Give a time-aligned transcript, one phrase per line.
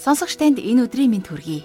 [0.00, 1.60] Сонсогч танд энэ өдрийн мэнд хүргэе.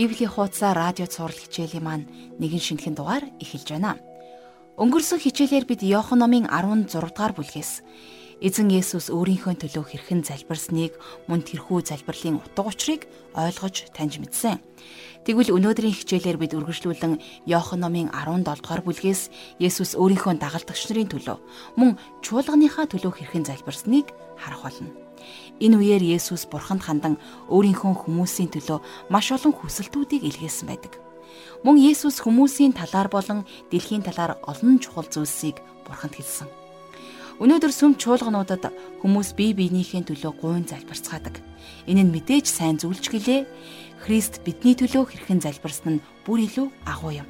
[0.00, 2.08] Библийн хуудасаа радио цаурал хичээлийн маань
[2.40, 4.00] нэгэн шинэхэн дугаар эхэлж байна.
[4.80, 7.84] Өнгөрсөн хичээлээр бид Иохан номын 16 дугаар бүлгээс
[8.40, 10.96] эзэн Есүс өөрийнхөө төлөө хэрхэн залбирсныг
[11.28, 14.56] мөн тэрхүү залбирлын утга учирыг ойлгож таньж мэдсэн.
[15.28, 19.28] Тэгвэл өнөөдрийн хичээлээр бид үргэлжлүүлэн Иохан номын 17 дугаар бүлгээс
[19.60, 21.36] Есүс өөрийнхөө дагалдагч нарын төлөө
[21.76, 25.05] мөн чуулганыхаа төлөө хэрхэн залбирсныг харах болно.
[25.60, 27.16] Энэ үеэр Есүс бурханд хандан
[27.48, 28.78] өөрийнхөө хүмүүсийн төлөө
[29.08, 31.00] маш олон хүсэлтүүдийг илгээсэн байдаг.
[31.64, 35.56] Мөн Есүс хүмүүсийн талаар болон дэлхийн талаар олон чухал зүйлсийг
[35.88, 36.48] бурханд хэлсэн.
[37.40, 38.72] Өнөөдөр сүм чуулгануудад
[39.04, 41.40] хүмүүс бие биенийхээ төлөө гуйн залбирцгаадаг.
[41.84, 43.44] Энэ нь мэдээж сайн зүйлч гэлээ.
[44.04, 47.28] Христ бидний төлөө хэрхэн залбирсан нь бүр илүү агуу юм.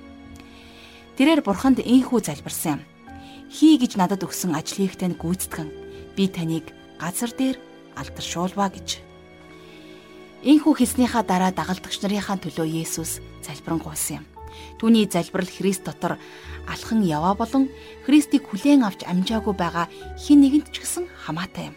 [1.19, 2.83] Тэрээр бурханд ийхүү залбирсан юм.
[3.50, 5.70] Хий гэж надад өгсөн ажлыг тань гүйцэтгэн.
[6.15, 6.70] Би таныг
[7.03, 7.59] газар дээр
[7.97, 9.02] алдаршуулва гэж.
[10.47, 14.25] Ийхүү хэлснийхаа дараа дагалдагч нарынхаа төлөө Есүс залбирanгуйсан юм.
[14.78, 16.20] Түүний залбирал Христ дотор
[16.69, 17.72] алхан яваа болон
[18.05, 19.88] Христийг хүлээн авч амжаагүй байгаа
[20.20, 21.77] хин нэгэнд ч гэсэн хамаатай юм.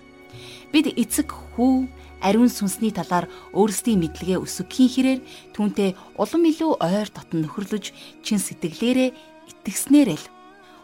[0.69, 1.87] Бид эцэг хүү
[2.21, 5.19] ариун сүнсний талаар өөрсдийн мэдлэгээ өсгөхийн хэрээр
[5.55, 7.85] түүнтэй улам илүү ойр дотн нөхөрлөж
[8.21, 9.09] чин сэтгэлээрээ
[9.49, 10.25] итгэснээр л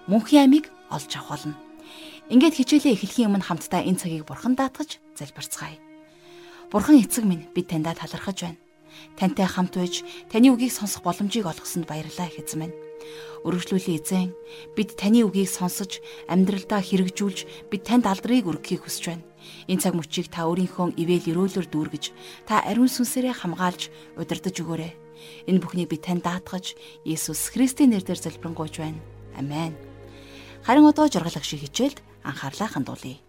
[0.08, 1.56] мөнхийн амийг олж авах болно.
[2.32, 5.80] Ингээд хичээлээ эхлэхийн өмнө хамтдаа энэ цагийг бурхан даатгаж залбирцгаая.
[6.72, 8.60] Бурхан эцэг минь би таньдаа талархаж байна.
[9.20, 12.76] Тантай хамт байж таны үгийг сонсох боломжийг олгосонд баярлалаа эзэн минь.
[13.46, 14.34] Өргөжлүүлээ эзэн.
[14.76, 19.24] Бид таны үгийг сонсож амьдралдаа хэрэгжүүлж бид танд алдрыг өргөхийг хүсэж байна.
[19.70, 22.06] Энэ цаг мөчийг та өөрийнхөө ивэл өрөөлөөр дүүргэж
[22.50, 23.82] та ариун сүнсээрээ хамгаалж
[24.18, 24.94] удирдах өгөөрэй.
[25.46, 26.74] Энэ бүхнийг би танд даатгаж
[27.06, 29.00] Иесус Христийн нэрээр залбирanгуйж байна.
[29.38, 29.78] Амен.
[30.66, 33.22] Харин одоо жаргалах шиг хичээлд анхаарлаа хандуулъя.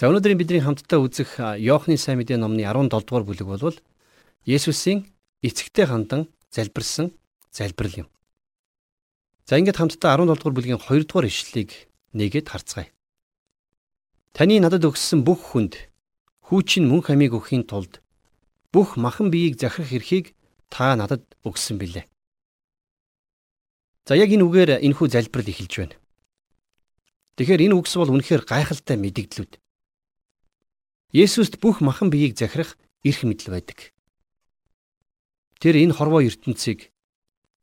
[0.00, 3.76] За өнөөдрийн бидний хамтдаа үзэх Иохны сайн мэдээ номны 17 дугаар бүлэг бол
[4.48, 5.04] Есүсийн
[5.44, 7.12] эцэгтэй хандан залбирсан
[7.52, 8.08] залбирал юм.
[9.44, 12.88] За ингээд хамтдаа 17 дугаар бүлгийн 2 дугаар ишлэлийг нэгэд харцгаая.
[14.32, 15.76] Таны надад өгсөн бүх хүнд
[16.48, 18.00] хүүчин мөн хамийг өгөхийн тулд
[18.72, 20.32] бүх махан биеийг захирах эрхийг
[20.72, 22.08] та надад өгсөн билээ.
[24.08, 26.00] За яг энэ үгээр энэхүү залбирал эхэлж байна.
[27.36, 29.59] Тэгэхээр энэ үгс бол үнэхээр гайхалтай мэдэгдлүүд.
[31.10, 33.90] Есүст бүх махан биеийг захирах эрх мэдэл байдаг.
[35.58, 36.94] Тэр энэ хорвоо ертөнцийг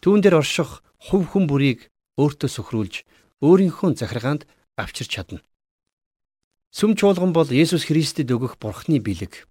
[0.04, 1.88] түүн дээр орших хувь хүн бүрийг
[2.20, 3.08] өөртөө сөхрүүлж
[3.40, 4.44] өөрийнхөө захиргаанд
[4.76, 5.40] авчирч чадна.
[6.76, 9.48] Сүм чуулган бол Есүс Христэд өгөх Бурхны бэлэг.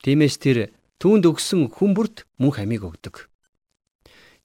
[0.00, 3.28] Тиймээс тэр түүнд өгсөн хүмүүрт мөнх амийг өгдөг.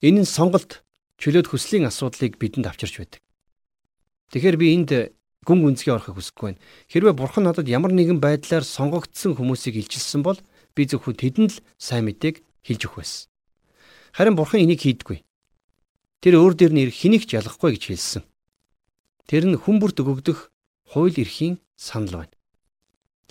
[0.04, 0.84] Энэ нь сонголт
[1.16, 3.20] чөлөөт хүслийн асуудлыг бидэнд авчирч байдаг.
[4.36, 4.90] Тэгэхээр би энд
[5.46, 6.62] гүн гүнзгий орохыг хүсэхгүй байна.
[6.92, 10.36] Хэрвээ бурхан надад ямар нэгэн байдлаар сонгогдсон хүмүүсийг илчилсэн бол
[10.76, 13.28] би зөвхөн тэдэнд л сайн мэдээг хэлж өгөх байсан.
[14.12, 15.24] Харин бурхан энийг хийдэггүй.
[16.20, 18.22] Тэр өөр дээр нэр хэнийг ч ялахгүй гэж хэлсэн.
[19.24, 20.52] Тэр нь хүмүүрт өгөгдөх
[20.92, 22.36] хууль эрхийн санал байна.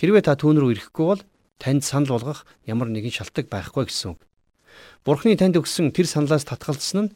[0.02, 1.22] Хэрвээ та түүн рүү ирэхгүй бол
[1.62, 4.26] танд санал болгох ямар нэгэн шалтгаан байхгүй гэсэн үг.
[5.06, 7.14] Бурхны танд өгсөн тэр саналаас татгалзсан нь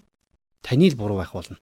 [0.62, 1.58] таны л буруу байх болно.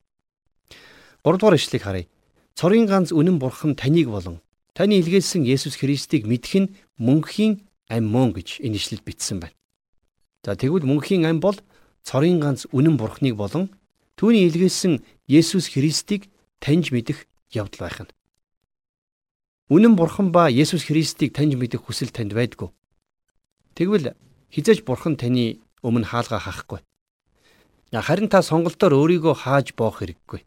[1.23, 2.09] 3 дугаар ишлэгийг харъя.
[2.55, 4.41] Цорын ганц үнэн бурхан таныг болон
[4.73, 9.57] таны илгээсэн Есүс Христийг мэдэх нь мөнхийн ам мөн гэж энэ ишлэлд бичсэн байна.
[10.43, 11.57] За тэгвэл мөнхийн ам бол
[12.03, 13.69] цорын ганц үнэн бурхныг болон
[14.15, 16.31] түүний илгээсэн Есүс Христийг
[16.63, 18.11] таньж мэдэх явдал байх нь.
[19.71, 22.71] Үнэн бурхан ба Есүс Христийг таньж мэдэх хүсэл танд байдгүй.
[23.75, 24.15] Тэгвэл
[24.51, 26.79] хизээж бурхан таны өмнө хаалга хахгүй.
[27.91, 30.43] Харин та сонголтоор өөрийгөө хааж боох хэрэггүй.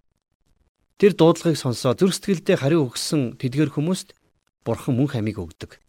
[0.98, 4.14] Тэр дуудлагыг сонсоо зүрх сэтгэлдээ хариу өгсөн тэдгэр хүмүүст
[4.62, 5.82] бурхан мөнх амийг өгдөг.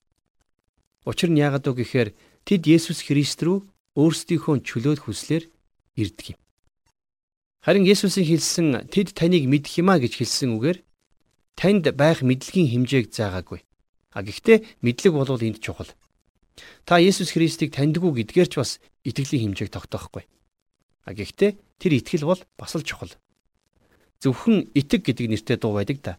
[1.05, 2.09] Учир нь яагаад вэ гэхээр
[2.41, 3.61] тэд Есүс Христ рүү
[3.93, 5.45] өөрсдийнхөө чөлөөт хүслээр
[5.93, 6.39] ирдэг юм.
[7.61, 10.81] Харин Есүсийн хэлсэн тэд таныг мэдэх юмаа гэж хэлсэн үгээр
[11.53, 13.61] танд байх мэдлэгийн хэмжээг заагаагүй.
[14.09, 15.93] А гэхдээ мэдлэг бол энд чухал.
[16.85, 18.71] Та Есүс Христийг таньдгүй гэдгээр ч бас
[19.05, 20.25] итгэлийн хэмжээг тогтоохгүй.
[21.05, 23.13] А гэхдээ тэр итгэл бол бас л чухал.
[24.23, 26.13] Зөвхөн итэг гэдэг нэртэй дуу байдаг да.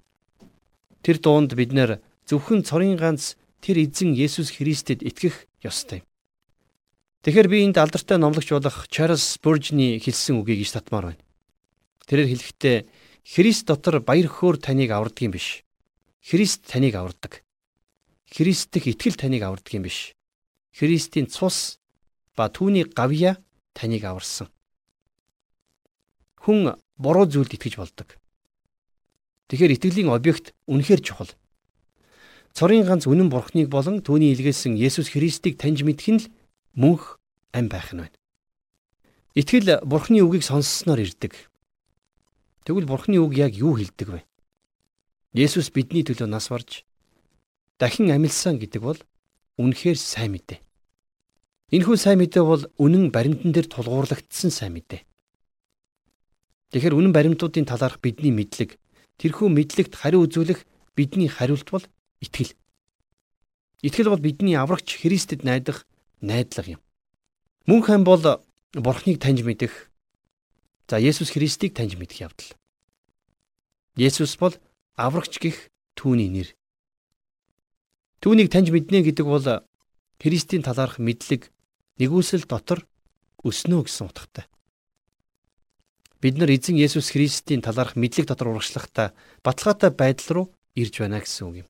[1.01, 6.03] Тэр дуунд бид нэр зөвхөн цорын ганц тэр эзэн Есүс Христэд итгэх ёстой.
[7.27, 11.23] Тэгэхээр би энд алдартай номлогч болох Чарльз Спurgeon-ы хэлсэн үгийг иш татмаар байна.
[12.07, 12.77] Тэрээр хэлэхдээ
[13.27, 15.67] Христ дотор баяр хөөр таныг авардаг юм биш.
[16.23, 17.43] Христ таныг авардаг.
[18.31, 20.15] Христ дэх итгэл таныг авардаг юм биш.
[20.71, 21.83] Христийн цус
[22.39, 23.43] ба түүний гавья
[23.75, 24.47] таныг аварсан.
[26.47, 28.15] Хүн буруу зүйлд итгэж болдог.
[29.51, 31.35] Тэгэхээр итгэлийн объект үнэхээр чухал.
[32.55, 36.31] цорын ганц үнэн бурхныг болон түүний илгээсэн Есүс Христийг таньж мэдэх нь л
[36.79, 37.19] мөнх
[37.51, 38.17] ам байх нь байна.
[39.35, 41.35] Итгэл бурхны үгийг сонссноор ирдэг.
[42.65, 44.21] Тэгвэл бурхны үг яг юу хэлдэг вэ?
[45.37, 46.87] Есүс бидний төлөө нас барж
[47.77, 48.99] дахин амилсан гэдэг бол
[49.61, 50.63] үнэхээр сайн мэдээ.
[51.77, 55.06] Энэхүү сайн мэдээ бол үнэн баримтан дээр тулгуурлагдсан сайн мэдээ.
[56.77, 58.77] Тэгэхээр үнэн баримтуудын талаарх бидний мэдлэг,
[59.17, 61.81] тэрхүү мэдлэгт хариу үзүүлэх бидний хариулт бол
[62.21, 62.53] итгэл.
[63.81, 65.89] Итгэл бол бидний аврагч Христэд найдах
[66.21, 66.81] найдлага юм.
[67.65, 68.45] Мөн хэн бол
[68.77, 69.89] Бурхныг таньж мэдэх.
[70.85, 72.53] За Есүс Христийг таньж мэдэх явдал.
[73.97, 74.53] Есүс бол
[75.01, 76.53] аврагч гих түүний нэр.
[78.21, 79.65] Түүнийг таньж мэднэ гэдэг бол
[80.21, 81.49] Христийн талаарх мэдлэг
[81.97, 82.85] нэгүсэл дотор
[83.41, 84.45] өснө гэсэн утгатай.
[86.27, 89.15] Бид нар эзэн Есүс Христийн талаарх мэдлэг дотор урагшлахдаа
[89.47, 91.69] баталгаатай байдал руу ирж байна гэсэн үг юм.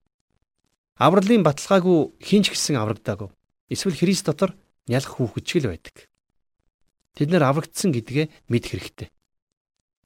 [0.97, 3.29] Авралын баталгаагүй хинч гисэн аврагдаагүй.
[3.69, 4.57] Эсвэл Христ дотор
[4.89, 6.09] нялх хүүхэдчгэл байдаг.
[7.21, 9.09] Тэд нар аврагдсан гэдгээ мэдэх хэрэгтэй.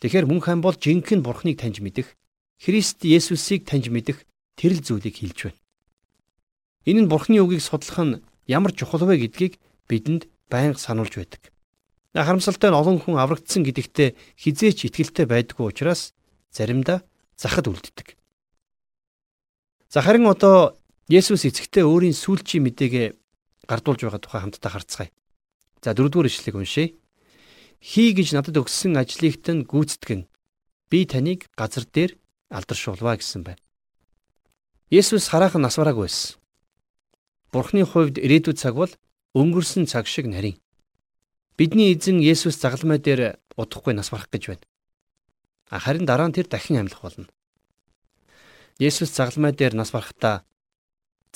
[0.02, 2.18] Тэгэхээр мөн хан бол жинхэнэ бурхныг таньж мэдэх,
[2.58, 4.26] Христ Есүсийг таньж мэдэх
[4.58, 5.62] тэрл зүйлийг хэлж байна.
[6.90, 8.18] Энэ нь бурхны үгийг судлах нь
[8.50, 11.54] ямар чухал вэ гэдгийг бидэнд байнга сануулж байдаг.
[12.14, 16.10] Харамсалтай нь олон хүн аврагдсан гэдэгтээ хизээч итгэлтэй байдгүй учраас
[16.50, 17.06] заримдаа
[17.38, 18.18] захад үлддэг.
[19.90, 20.74] За харин одоо
[21.06, 23.06] Есүс эцэгтэй өөрийн сүүлчийн мэдээгээ
[23.66, 25.10] гардуулж байгаа тухай хамтдаа харцгаая.
[25.82, 26.94] За дөрөвдүгээр ишлэгийг уншъя.
[27.82, 30.30] Хий гэж надад өгсөн ажлыг тань гүйцэтгэн.
[30.90, 32.14] Би таныг газар дээр
[32.50, 33.62] алдаршуулваа гэсэн байна.
[34.90, 36.38] Есүс хараахан нас бараагүй байсан.
[37.50, 38.92] Бурхны хувьд ирээдүйд цаг бол
[39.34, 40.58] өнгөрсөн цаг шиг нарийн.
[41.60, 44.64] Бидний эзэн Есүс загалмай дээр удахгүй нас барах гэж байна.
[45.68, 47.28] Харин дараа нь тэр дахин амьлах болно.
[48.80, 50.40] Есүс загалмай дээр нас барахдаа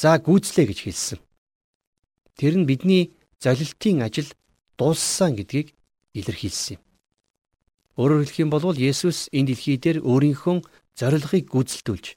[0.00, 1.21] за гүйцлээ гэж хэлсэн.
[2.41, 4.32] Тэр нь бидний золилтын ажил
[4.81, 5.76] дууссан гэдгийг
[6.17, 6.82] илэрхийлсэн юм.
[8.00, 10.65] Өөрөөр хэлэх юм бол Есүс энэ дэлхий дээр өөрийнхөө
[10.97, 12.17] зорилгыг гүйцэлдүүлж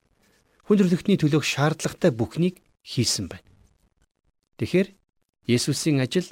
[0.64, 3.52] хүндрэлтний төлөөх шаардлагатай бүхнийг хийсэн байна.
[4.64, 4.96] Тэгэхээр
[5.44, 6.32] Есүсийн ажил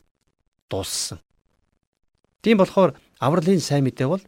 [0.72, 1.25] дууссан.
[2.46, 4.22] Тийм болохоор авралын сайн мэдээ бол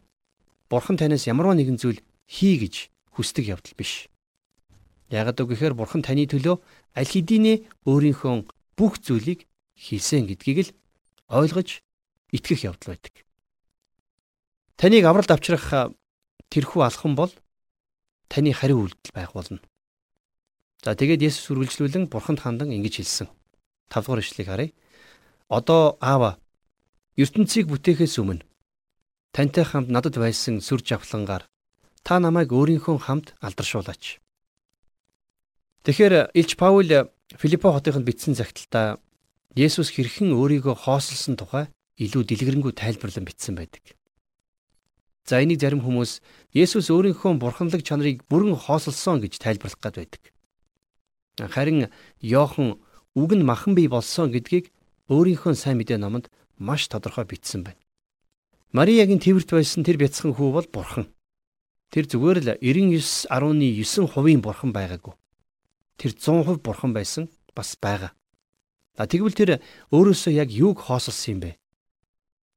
[0.73, 4.09] Бурхан танаас ямарваа нэгэн зүйл хий гэж хүсдэг явдал биш.
[5.13, 6.57] Ягд үг гэхээр Бурхан таны төлөө
[6.97, 9.45] аль хэдийнэ өөрийнхөө бүх зүйлийг
[9.77, 10.73] хийсэн гэдгийг л
[11.29, 11.85] ойлгож
[12.33, 13.21] итгэх явдал байдаг.
[14.81, 15.93] Таныг авралд авчрах
[16.49, 17.29] тэрхүү алхам бол
[18.33, 19.61] таны хариу үйлдэл байх болно.
[20.81, 23.29] За тэгээд Есүс үргэлжлүүлэн Бурханд хандан ингэж хэлсэн.
[23.93, 24.73] 5 дугаар ишлэгийг харъя.
[25.53, 26.41] Одоо Аава
[27.17, 28.45] ертөнцийг бүтээхээс өмнө
[29.33, 31.49] тантай хамт надад байсан сүр жавхлангаар
[32.05, 34.21] та намайг өөрийнхөө хамт алдаршуулаач.
[35.81, 37.09] Тэгэхээр Илч Паул
[37.41, 39.01] Филиппо хотынд бичсэн загталтаа
[39.57, 41.65] Есүс хэрхэн өөрийгөө хоосолсон тухай
[41.97, 43.97] илүү дэлгэрэнгүй тайлбарлан бичсэн байдаг.
[45.25, 46.21] За энийг зарим хүмүүс
[46.53, 50.23] Есүс өөрийнхөө бурханлаг чанарыг бүрэн хоосолсон гэж тайлбарлах гад байдаг.
[51.41, 51.89] Харин
[52.21, 52.79] Йохан
[53.17, 54.71] үг нь махан бий болсон гэдгийг
[55.09, 57.81] өөрийнхөө сайн мэдээ номонд маш тодорхой бичсэн байна.
[58.73, 61.07] Мариягийн тэрвэрт байсан тэр бяцхан хүү бол бурхан.
[61.89, 65.15] Тэр зүгээр л 99.9% бурхан байгаагүй.
[65.97, 68.11] Тэр 100% бурхан байсан бас байгаа.
[68.97, 69.49] А тэгвэл тэр
[69.93, 71.51] өөрөөсөө яг юуг хоосолсон юм бэ?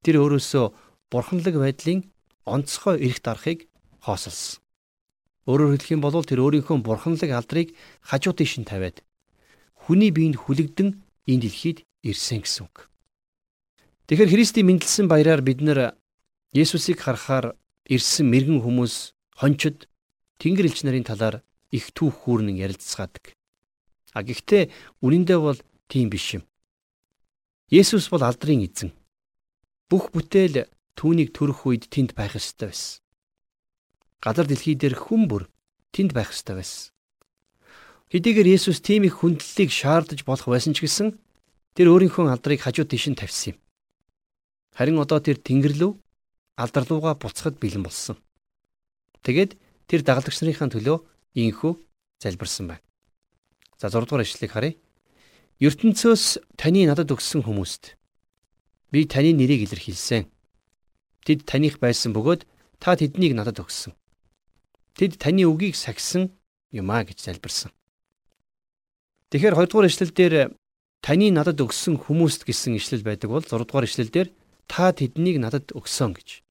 [0.02, 0.64] Тэр өөрөөсөө
[1.12, 2.08] бурханлаг байдлын
[2.48, 3.68] онцгой эрх дарахыг
[4.00, 4.64] хоосолсон.
[5.46, 9.04] Өөрөөр хэлэх юм бол тэр өөрийнхөө бурханлаг алдрыг хажуу тийш нь тавиад
[9.84, 10.88] хүний биеинд хүлэгдэн
[11.28, 12.88] энэ дэлхийд ирсэн гэсэн үг.
[14.10, 15.94] Тэгэхээр Христийн мэндэлсэн баяраар бид нар
[16.50, 17.54] Есүсийг харахаар
[17.86, 19.86] ирсэн мэрэгэн хүмүүс хончид
[20.42, 23.38] Тэнгэр элч нарын талаар их түүх хүүрнэн ярилцсаадаг.
[24.10, 26.42] А гэхдээ үнэндээ бол тийм биш юм.
[27.70, 28.90] Есүс бол алдрын эзэн.
[29.86, 30.66] Бүх бүтээл
[30.98, 32.98] түүнийг төрөх үед тэнд байх ёстой байсан.
[34.18, 35.46] Газар дэлхий дээр хүн бүр
[35.94, 36.90] тэнд байх ёстой байсан.
[38.10, 41.14] Хэдийгээр Есүс тийм их хүндлэлийг шаардаж болох байсан ч гэсэн
[41.78, 43.58] тэр өөрийнхөө алдрыг хажуу тийш нь тавьсан юм.
[44.76, 45.92] Харин одоо тэр Тэнгэр лүү
[46.56, 48.16] алдар руугаа буцахад бэлэн болсон.
[49.24, 49.56] Тэгээд
[49.88, 50.98] тэр дагалдагч нарын төлөө
[51.34, 51.72] ийхүү
[52.22, 52.84] залбирсан байна.
[53.80, 54.74] За 6 дугаар ишлэгийг харъя.
[55.60, 57.96] ертөнцөөс таны надад өгсөн хүмүүст
[58.92, 60.24] би таны нэрийг илэрхийлсэн.
[61.24, 62.48] Тэд таних байсан бөгөөд
[62.80, 63.92] та тэднийг надад өгсөн.
[64.96, 66.32] Тэд таны үгийг сахисан
[66.72, 67.72] юм а гэж залбирсан.
[69.30, 70.34] Тэгэхээр 2 дугаар ишлэл дээр
[71.04, 74.28] таны надад өгсөн хүмүүст гэсэн ишлэл байдаг бол 6 дугаар ишлэл дээр
[74.70, 76.46] та тэднийг надад өгсөн гэж.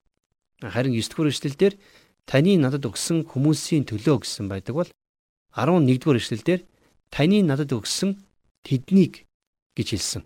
[0.60, 1.74] Харин 9 дугаар ишлэл дээр
[2.28, 4.90] таны надад өгсөн хүмүүсийн төлөө гэсэн байдаг бол
[5.56, 6.62] 11 дугаар ишлэл дээр
[7.08, 8.20] таны надад өгсөн
[8.68, 9.24] тэднийг
[9.80, 10.24] гэж хэлсэн.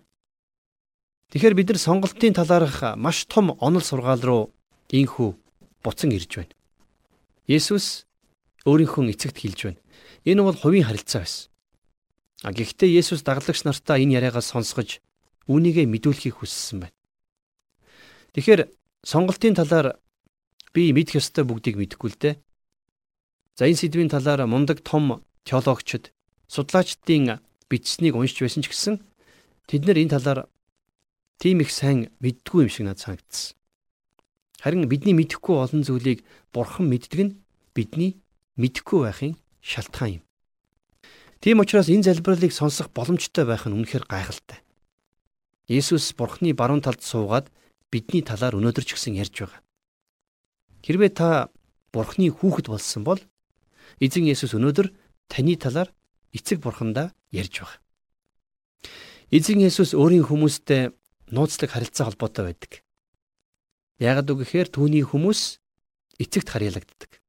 [1.30, 4.42] Тэгэхээр бид нар сонголтын талаарх маш том онол сургаал руу
[4.90, 5.30] инхүү
[5.86, 6.54] буцан ирж байна.
[7.46, 8.10] Есүс
[8.66, 9.80] өөрийнхөө эцэгт хэлж байна.
[10.26, 11.50] Энэ бол хувийн харилцаа байсан.
[12.42, 14.98] А гэхдээ Есүс дагалдагч нартаа энэ яриагаа сонсгож
[15.46, 16.96] үүнийгээ мэдүүлэхийг хүссэн байна.
[18.34, 18.66] Тэгэхээр
[19.06, 19.94] сонголтын талаар
[20.74, 22.34] би мэдэх ёстой бүгдийг мэдэхгүй л дээ.
[23.54, 26.10] За энэ сэдвийн талаар мундаг том теологчид
[26.50, 27.38] судлаачдын
[27.70, 28.98] бичснийг уншиж байсан ч гэсэн
[29.70, 30.40] тэд нар энэ талаар
[31.38, 33.54] тийм их сайн мэддгүй юм шиг надад санагдсан.
[34.58, 37.36] Харин бидний мэдэхгүй олон зүйлийг бурхан мэддэг нь
[37.70, 38.18] бидний
[38.58, 40.24] мэдэхгүй байхын шалтгаан юм.
[41.38, 44.58] Тийм учраас энэ залбирлыг сонсох боломжтой байх нь үнэхээр гайхалтай.
[45.70, 47.46] Есүс бурхны баруун талд суугаад
[47.94, 49.62] бидний талаар өнөөдөр ч гэсэн ярьж байгаа.
[50.82, 51.28] Хэрвээ та
[51.94, 53.22] бурхны хүүхэд болсон бол
[54.02, 54.90] эзэн Есүс өнөөдөр
[55.30, 55.94] таны талаар
[56.34, 57.78] эцэг бурхандаа ярьж байгаа.
[59.30, 60.90] Эзэн Есүс өөрийн хүмүүстэй
[61.30, 62.82] нууцлаг харилцаа холбоотой байдаг.
[64.02, 65.62] Яагад үгэхээр түүний хүмүүс
[66.18, 67.22] эцэгт харьяалагддаг.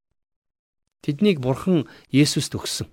[1.05, 2.89] Тэднийг бурхан Есүст өгсөн.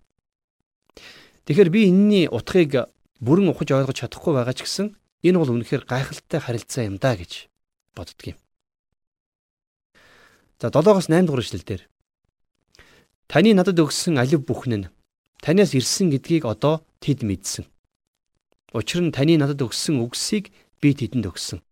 [1.48, 4.92] Тэгэхээр би энэний утгыг бүрэн ухаж ойлгож чадахгүй байгаа ч гэсэн
[5.24, 7.51] энэ бол үнэхээр гайхалтай харилцаа юм да гэж
[7.96, 8.36] боддгийм.
[10.60, 11.82] За 7-оос 8 дугаар эшлэлдэр
[13.32, 14.90] Таны надад өгсөн алив бүхэн нь
[15.40, 17.64] танаас ирсэн гэдгийг одоо тэд мэдсэн.
[18.76, 20.52] Учир нь таны надад өгсөн үгсийг
[20.84, 21.64] би тэдэнд өгсөн.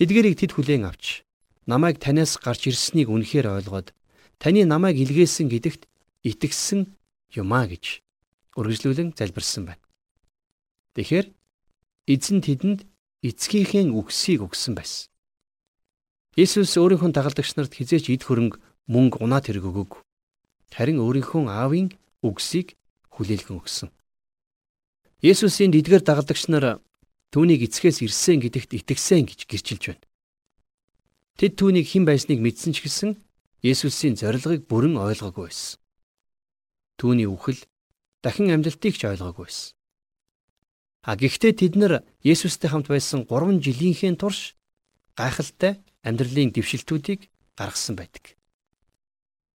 [0.00, 1.28] Тэдгэрийг тэд хүлээн авч
[1.68, 3.92] намайг танаас гарч ирснийг үнэхээр ойлгоод
[4.40, 5.84] таны намайг илгээсэн гэдэгт
[6.24, 6.96] итгэсэн
[7.36, 8.00] юмаа гэж
[8.56, 9.84] үргэлжлүүлэн залбирсан байна.
[10.96, 11.26] Тэгэхээр
[12.08, 12.80] эзэн тэдэнд
[13.30, 15.10] эцгийнхээ үгсийг өгсөн байсан.
[16.36, 18.60] Иесус өөрийнхөө дагалдагч нарт хизээч эд хөрөнгө
[18.92, 19.92] мөнгө унаад хэрэг өгөөг.
[20.70, 22.76] Харин өөрийнхөө аавын үгсийг
[23.16, 23.88] хүлээлгэн өгсөн.
[25.24, 26.84] Есүсийн эдгээр дагалдагч нар
[27.32, 30.04] түүнийг эцгээс ирсэн гэдэгт итгэсэн гэж гэрчилж байна.
[31.40, 33.10] Тэд түүнийг хэн байсныг мэдсэн ч гэсэн
[33.64, 35.80] Есүсийн зорилгыг бүрэн ойлгоогүй байсан.
[37.00, 37.60] Түүний үхэл
[38.20, 39.75] дахин амьдралтыг ч ойлгоогүй байсан.
[41.06, 44.58] А гэхдээ тэд нар Есүстэй хамт байсан 3 жилийнхээ турш
[45.14, 48.34] гайхалтай амьдралын дэвшилтүүдийг гаргасан байдаг.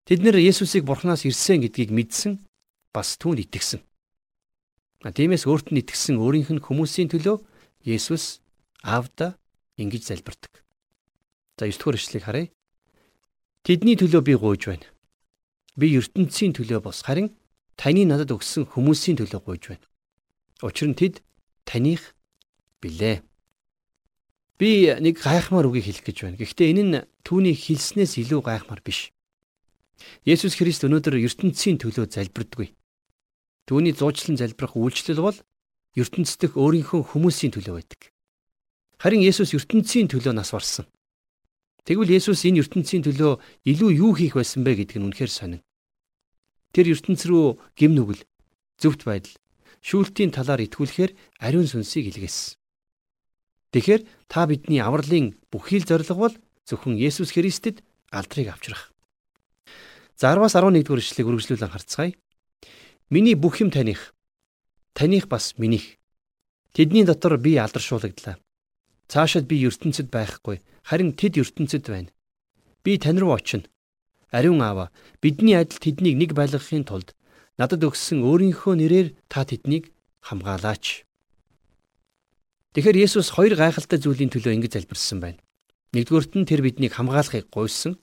[0.06, 2.46] Тэд нэр Есүсийг Бурханаас ирсэн гэдгийг мэдсэн
[2.94, 3.82] бас түүнд итгэсэн.
[5.10, 7.42] Тиймээс өөрт нь итгэсэн өөрийнх нь хүмүүсийн төлөө
[7.82, 8.46] Есүс
[8.86, 9.34] Аавда
[9.82, 10.54] ингэж залбирдаг.
[11.58, 12.48] За 9 дугаар ишлэгийг харъя.
[13.66, 14.86] Тэдний төлөө би гуйж байна.
[15.74, 17.34] Би ертөнцийн төлөө бос харин
[17.74, 19.86] таны надад өгсөн хүмүүсийн төлөө гуйж байна.
[20.62, 21.26] Учир нь тэд
[21.70, 22.18] таних
[22.82, 23.22] билээ.
[24.58, 26.42] Би нэг гайхмаар үгийг хэлэх гэж байна.
[26.42, 29.14] Гэхдээ энэ нь түүний хэлснээс илүү гайхмаар биш.
[30.26, 32.74] Есүс Христ өнөөдөр ертөнцийн төлөө залбирдаггүй.
[33.70, 35.38] Түүний зуучлан залбирах үйлчлэл бол
[35.94, 38.02] ертөнцийн дэх өөрийнхөө хүмүүсийн төлөө байдаг.
[39.00, 40.90] Харин Есүс ертөнцийн төлөө нас барсан.
[41.88, 45.62] Тэгвэл Есүс энэ ертөнцийн төлөө илүү юу хийх байсан бэ гэдг нь үнэхээр сонин.
[46.76, 48.28] Тэр ертөнц рүү гим нүгэл,
[48.76, 49.39] зөвхт байдал,
[49.84, 52.56] шүүлтийн талаар итгүүлэхээр ариун сүнсийг илгээсэн.
[53.72, 58.92] Тэгэхээр та бидний авралын бүхий л зорилго бол зөвхөн Есүс Христэд алдрыг авчрах.
[60.18, 62.14] За 10-аас 11 дугаар ишлэгийг үргэлжлүүлэн харцгаая.
[63.14, 64.14] Миний бүх юм таних
[65.00, 65.96] таних бас минийх.
[66.74, 68.36] Тэдний дотор би алдаршуулагдлаа.
[69.08, 72.12] Цаашид би ертөнцид байхгүй, харин тэд ертөнцид байна.
[72.84, 73.64] Би тань руу очино.
[74.30, 77.16] Ариун аава, бидний адил тэднийг нэг байлгахын тулд
[77.60, 79.92] надад өгсөн өөрийнхөө нэрээр та тэднийг
[80.24, 81.04] хамгаалаач.
[82.72, 85.44] Тэгэхээр Есүс хоёр гайхалтай зүйлийн төлөө ингэж залбирсан байна.
[85.92, 88.00] Нэгдүгüрт нь тэр биднийг хамгаалахыг гуйсан.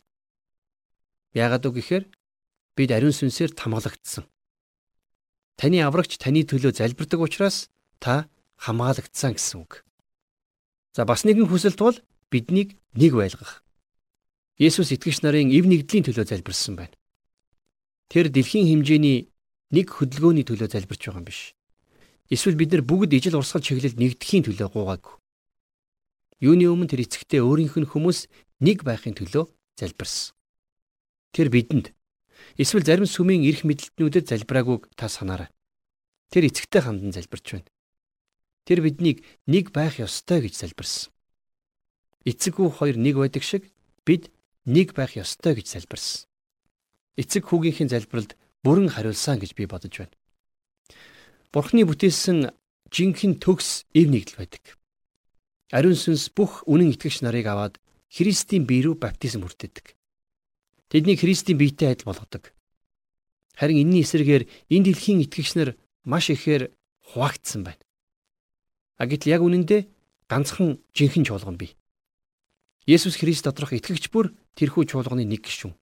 [1.32, 2.04] Яагаад үг гэхээр
[2.76, 4.28] бид ариун сүнсээр тамгалагдсан.
[5.56, 8.28] Таны аврагч таны төлөө залбирдаг учраас та
[8.60, 9.86] хамгаалагдсан гэсэн үг.
[10.92, 11.96] За бас нэгэн хүсэлт бол
[12.28, 13.64] биднийг нэг байлгах.
[14.60, 16.96] Есүс итгэгч нарын эв нэгдлийн төлөө залбирсан байна.
[18.12, 19.32] Тэр дэлхийн хэмжээний
[19.70, 21.54] нэг хөдөлгөөний төлөө залбирч байгаа юм биш.
[22.30, 25.14] Эсвэл бид нар бүгд ижил урсгал чиглэлд нэгдэхийн төлөө гуугаагүй.
[26.42, 28.28] Юуны өмнө тэр эцэгтэй өөрийнх нь хүмүүс
[28.60, 29.46] нэг байхын төлөө
[29.78, 30.34] залбирсан.
[31.32, 31.96] Тэр бидэнд
[32.56, 35.50] Эсвэл зарим сүмийн эрх мэдлэлтнүүдэд залбираагүйг та санаарай.
[36.32, 37.68] Тэр эцэгтэй хандан залбирч байна.
[38.64, 41.12] Тэр биднийг нэг байх ёстой гэж залбирсан.
[42.24, 43.68] Эцэг хүү хоёр нэг байдаг шиг
[44.08, 44.32] бид
[44.64, 46.26] нэг байх ёстой гэж залбирсан.
[47.20, 48.32] Эцэг хүүгийнхээ залбиралд
[48.64, 50.16] бүрэн хариулсан гэж би бодож байна.
[51.52, 52.52] Бурхны бүтээсэн
[52.92, 54.64] жинхэнэ төгс эв нэгдэл байдаг.
[55.72, 57.74] Ариун сүнс бүх үнэн итгэгч нарыг аваад
[58.06, 59.98] Христийн бие рүү баптизм хүртээдэг.
[60.88, 62.54] Тэднийг Христийн биетэй адил болгодог.
[63.58, 65.74] Харин энэний эсрэгээр энэ дэлхийн итгэгч нар
[66.06, 66.70] маш ихээр
[67.02, 67.82] хуваагдсан байна.
[68.96, 69.90] А гэтэл яг үнэндээ
[70.30, 71.74] ганцхан жинхэнэ чуулган бий.
[72.86, 75.74] Есүс Христ доторх итгэгч бүр тэрхүү чуулганы нэг гишүүн.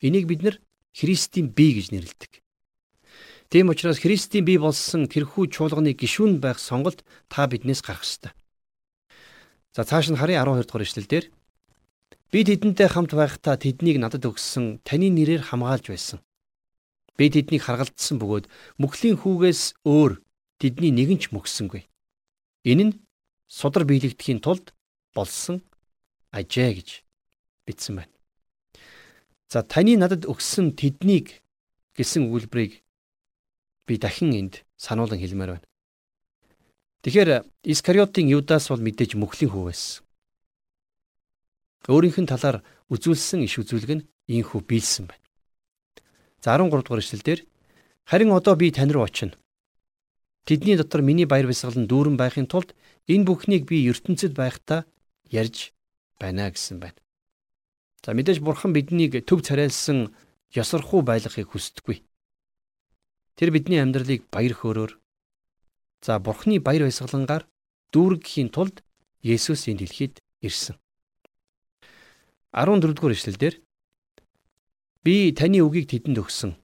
[0.00, 0.56] Энийг бид нар
[0.94, 2.42] Христийн бие гэж нэрлэдэг.
[3.50, 8.30] Тийм учраас Христийн бие болсон тэрхүү чуулганы гишүүн байх сонголт та биднээс гарах ёстой.
[9.74, 11.24] За цааш нь харин 12 дугаар ишлэлдэр
[12.30, 16.18] би тэдэнтэй хамт байхдаа тэднийг надад өгсөн таны нэрээр хамгаалж байсан.
[17.18, 18.46] Би тэднийг харгалзсан бөгөөд
[18.78, 20.22] мөхлийн хүүгээс өөр
[20.62, 21.90] тэдний нэгэн ч мөксөнгүй.
[22.70, 22.94] Энэ нь
[23.50, 24.74] судар биелэгдэхийн тулд
[25.10, 25.62] болсон
[26.30, 26.88] ажээ гэж
[27.66, 28.19] бичсэн байна.
[29.50, 31.42] За таны надад өгсөн тэднийг
[31.98, 32.86] гэсэн үйлбэрийг
[33.82, 35.66] би дахин энд сануулan хэлмээр байна.
[37.02, 40.06] Тэгэхээр Искариотын Юдас бол мэдээж мөхлийн хүү байсан.
[41.90, 42.62] Өөрийнх нь талаар
[42.94, 45.26] үзүүлсэн иш үзүүлэг нь ийхүү биелсэн байна.
[46.38, 47.40] За 13 дугаар эшлэлдэр
[48.06, 49.34] харин одоо би тань руу очино.
[50.46, 52.70] Тэдний дотор миний баяр бясгал нь дүүрэн байхын тулд
[53.10, 54.86] энэ бүхнийг би ертөнцид байхдаа
[55.26, 55.74] ярьж
[56.22, 57.00] байна гэсэн байна.
[58.00, 60.14] За мэдээж бурхан биднийг төв царайлсан
[60.56, 62.00] ёсорхуу байлгахыг хүсдэггүй.
[63.36, 64.92] Тэр бидний амьдралыг баяр хөөрөөр
[66.00, 67.44] за Бурхны баяр баясгалангаар
[67.92, 68.80] дүүргэхийн тулд
[69.20, 70.80] Есүс энэ дэлхийд ирсэн.
[72.56, 73.60] 14 дугаар эшлэлдэр
[75.04, 76.56] би таны үгийг тэдэнд өгсөн.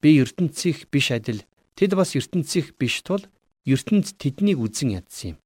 [0.00, 1.44] Би ертөнцийнх биш адил
[1.76, 3.28] тэд бас ертөнцийнх биш тул
[3.68, 5.38] ертөнд тэднийг үзэн ядсан юм.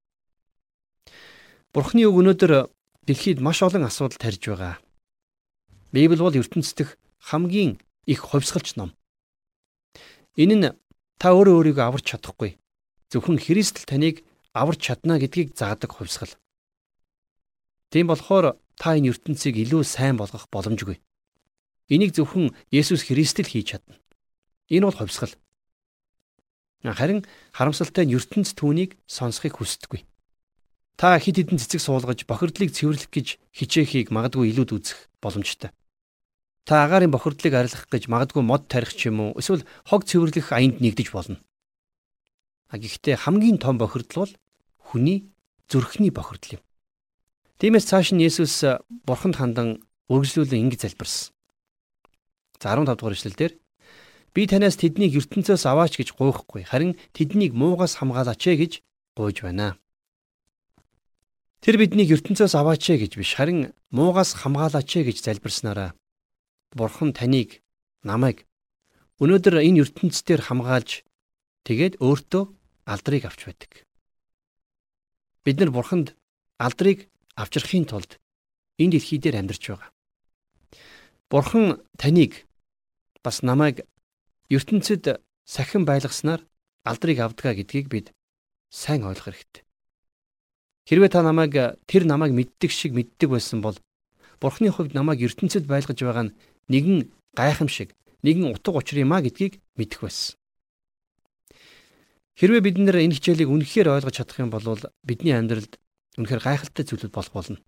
[1.75, 2.71] Бурхны үг өнөөдөр
[3.07, 4.75] дэлхийд маш олон асуудал тарьж байгаа.
[5.95, 8.91] Библи бол ертөнцийнх хамгийн их хувьсгалч ном.
[10.35, 10.67] Энэ нь
[11.15, 12.59] та өөрөө өөрийгөө аварч чадахгүй.
[13.07, 16.35] Зөвхөн Христ л таныг аварч чадна гэдгийг заадаг хувьсгал.
[17.89, 20.99] Тийм болохоор та энэ ертөнцийг илүү сайн болгох боломжгүй.
[21.87, 23.95] Энийг зөвхөн Есүс Христ л хийж чадна.
[24.67, 25.31] Энэ бол хувьсгал.
[26.83, 27.23] Харин
[27.55, 30.03] харамсалтай нь ертөнц түүнийг сонсхийг хүсдэггүй.
[30.97, 35.69] Та хид хідэн цэцэг суулгаж бохирдлыг цэвэрлэх гэж хичээхийг магадгүй илүүд үзэх боломжтой.
[36.65, 40.81] Та агаарын бохирдлыг арилгах гэж магадгүй мод тарих ч юм уу эсвэл хог цэвэрлэх аянд
[40.81, 41.37] нэгдэж болно.
[42.73, 44.33] А гэхдээ хамгийн том бохирдол бол
[44.81, 45.29] хүний
[45.69, 46.63] зүрхний бохирдол юм.
[47.61, 48.65] Тиймээс цааш нь Есүс
[49.05, 51.29] бурханд хандан үргэлжлүүлэн ингэж залбирсан.
[52.57, 53.53] За 15 дугаар эшлэлдэр
[54.33, 58.73] би танаас тэднийг ертөнцөөс аваач гэж гуйхгүй харин тэднийг муугаас хамгаалаач э гэж
[59.13, 59.77] гуйж байна.
[61.63, 65.97] Тэр биднийг ертөнцөөс аваач э гэж биш харин муугаас хамгаалаач э гэж залбирснараа
[66.77, 67.65] Бурхан таныг
[68.05, 68.45] намайг
[69.17, 71.01] өнөөдөр энэ ертөнцийн хамгаалж
[71.65, 72.43] тэгээд өөртөө
[72.85, 73.71] алдрыг авч байдаг.
[75.43, 76.15] Бид нар Бурханд
[76.61, 78.21] алдрыг авчрахын тулд
[78.77, 79.91] энэ дэлхий дээр амьдарч байгаа.
[81.27, 82.47] Бурхан таныг
[83.25, 83.83] бас намайг
[84.47, 86.45] ертөнцид сахин байлгаснаар
[86.87, 88.07] алдрыг авдгаа гэдгийг бид
[88.71, 89.66] сайн ойлгох хэрэгтэй.
[90.87, 91.51] Хэрвээ та намайг
[91.83, 93.75] тэр намайг мэддэг шиг мэддэг байсан бол
[94.39, 96.35] Бурхны хувьд намайг ертөнцид байлгаж байгаа нь
[96.71, 97.91] нэгэн гайхамшиг,
[98.23, 100.39] нэгэн утга учир юм а гэдгийг мэдэх байсан.
[102.39, 104.63] Хэрвээ бид нэр энэ хичээлийг үнэхээр ойлгож чадах юм бол
[105.03, 105.75] бидний амьдралд
[106.15, 107.59] үнэхээр гайхалтай зүйлүүд болох болно.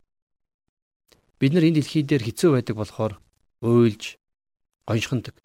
[1.42, 3.14] Бид нар энэ дэлхий дээр хэцүү байдаг болохоор
[3.66, 4.16] уйлж,
[4.88, 5.36] гоншхондог.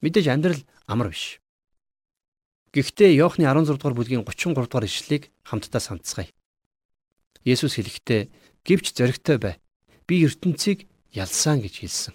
[0.00, 1.42] Мэдээж амьдрал амар биш.
[2.70, 6.30] Гэхдээ Иохны 16 дугаар бүлгийн 33 дугаар ишлэлийг хамтдаа санацгаая.
[7.44, 8.28] Есүс хэлэхдээ
[8.64, 9.54] гівч зоригтой бай.
[10.06, 12.14] Би ертөнцийг ялсан гэж хэлсэн.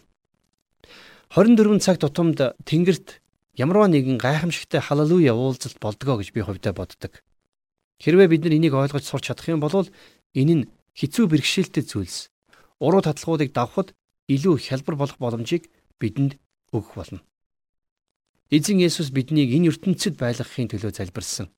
[1.34, 3.20] 24 цаг тутамд Тэнгэрт
[3.58, 7.24] ямарваа нэгэн гайхамшигтай халелуя уулзалт болдгоо гэж би хувьдаа боддог.
[8.04, 9.88] Хэрвээ бид нар энийг ойлгож сурч чадах юм бол
[10.36, 10.68] энэ нь
[11.00, 12.30] хэцүү бэрхшээлтэй зүйлс.
[12.80, 13.96] Уруу татлагуудыг давхад
[14.28, 16.36] илүү хялбар болох боломжийг бидэнд
[16.76, 17.24] өгөх болно.
[18.52, 21.50] Эзэн Есүс биднийг энэ ертөнцид байлгахын төлөө залбирсан.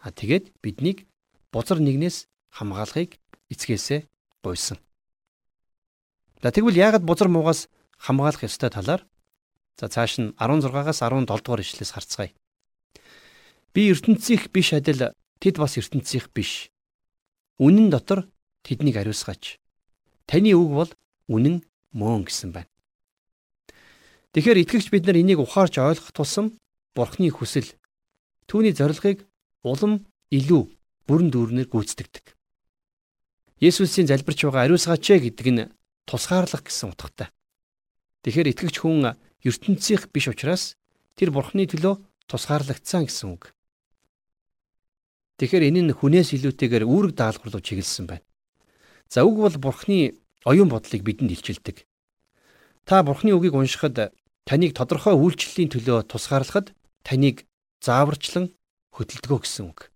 [0.00, 1.06] А тэгээд биднийг
[1.52, 3.18] бузар нэгнээс хамгаалахыг
[3.52, 4.06] эцгээсээ
[4.42, 4.78] гуйсан.
[6.42, 9.02] За тэгвэл яагаад бузар муугаас хамгаалах ёстой талаар
[9.78, 12.32] за цааш нь 16-аас 17 дугаар ишлээс харцгаая.
[13.72, 16.72] Би ертөнцийнх биш адил тэд бас ертөнцийнх биш.
[17.60, 18.28] Үнэн дотор
[18.64, 19.60] тэднийг ариусгаач.
[20.26, 20.90] Таны үг бол
[21.28, 22.70] үнэн мөн гэсэн байна.
[24.32, 26.56] Тэгэхээр итгэгч бид нар энийг ухаарч ойлгох тусам
[26.94, 27.66] Бурхны хүсэл
[28.46, 29.26] түүний зорилгыг
[29.62, 30.62] улам илүү
[31.06, 32.39] бүрэн дүүрнээр гүйцэтгэдэг.
[33.60, 35.68] Есүсийн залбирч байгаа ариусгаач гэдэг нь
[36.08, 37.28] тусгаарлах гэсэн утгатай.
[38.24, 40.80] Тэгэхээр итгэгч хүн ертөнцийнх биш учраас
[41.16, 43.52] тэр бурхны төлөө тусгаарлагдсан гэсэн үг.
[45.36, 48.24] Тэгэхээр энэ нь хүнээс илүүтэйгээр үүрэг даалгавар руу чиглэсэн байна.
[49.12, 50.16] За үг бол бурхны
[50.48, 51.84] оюун бодлыг бидэнд илчилдэг.
[52.88, 54.16] Та бурхны үгийг уншихад
[54.48, 56.72] таныг тодорхой үйлчлэлийн төлөө тусгаарлахад
[57.04, 57.44] таныг
[57.80, 58.52] зааварчлан
[58.92, 59.88] хөдөлдгөө гэсэн үг.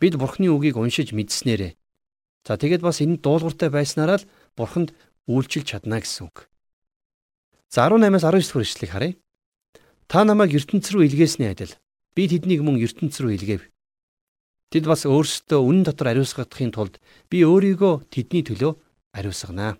[0.00, 1.72] Бид Бурхны үгийг уншиж мэдснээрээ
[2.46, 4.94] за тэгээд бас энэ дуулууртай байснараа л Бурханд
[5.26, 6.46] үйлчилж чадна гэсэн үг.
[7.66, 9.14] За 18-аас 19 дэх эшлэгийг харъя.
[10.06, 11.74] Та намайг ертөнц рүү илгээсний адил
[12.14, 13.62] би тэднийг мөн ертөнц рүү илгээв.
[14.70, 18.78] Тэд бас өөрсдөө үнэн дотор ариусгахын тулд би өөрийгөө тэдний төлөө
[19.18, 19.78] ариусгана.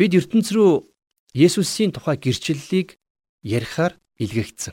[0.00, 0.88] Бид ертөнц рүү
[1.36, 2.96] Есүсийн тухай гэрчлэлийг
[3.44, 4.72] ярихаар илгээгдсэн.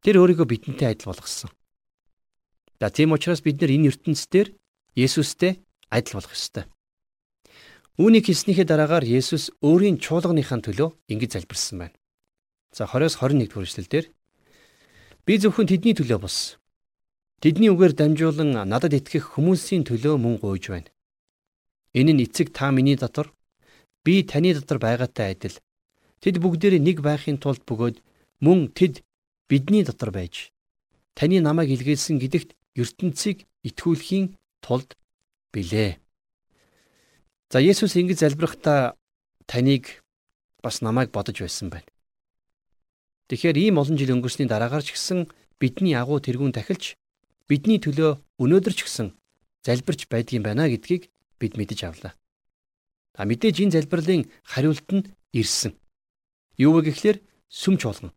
[0.00, 1.52] Тэр өөрийгөө бидэнтэй адил болгосон.
[2.80, 4.56] За тийм учраас бид нар энэ ертөнцийн
[4.94, 6.64] Есүстэй адил болох ёстой.
[7.96, 11.96] Үүнийг хийснийхээ дараагаар Есүс өөрийн чуулганыхаа төлөө ингэж залбирсан байна.
[12.72, 14.06] За 20-с 21 дугаар эшлэлдэр
[15.24, 16.56] би зөвхөн тэдний төлөө бос.
[17.40, 20.88] Тэдний үгээр дамжуулан надад итгэх хүмүүсийн төлөө мөн гуйж байна.
[21.92, 23.32] Энэ нь эцэг та миний дотор
[24.04, 25.56] би таны дотор байгаатай адил.
[26.20, 28.00] Тэд бүгдээр нэг байхын тулд бөгөөд
[28.40, 29.04] мөн тэд
[29.48, 30.52] бидний дотор байж
[31.12, 34.96] таны намайг илгээсэн гэдэгт ертөнцийг итгүүлэхийн тулд
[35.52, 35.98] билээ.
[37.52, 38.96] За Есүс ингэж залбирахдаа
[39.50, 40.00] таныг
[40.62, 41.90] бас намайг бодож байсан байна.
[43.28, 45.28] Тэгэхээр ийм олон жил өнгөрсний дараагаар ч гэсэн
[45.60, 46.96] бидний агуу тэргүүн тахилч
[47.50, 49.12] бидний төлөө өнөөдөр ч гэсэн
[49.66, 52.14] залбирч байдгийн байна гэдгийг бид мэдэж авлаа.
[53.18, 55.76] А мэдээж энэ залбирлын хариулт нь ирсэн.
[56.56, 57.18] Юу вэ гэхлээр
[57.52, 58.12] сүм чуулган.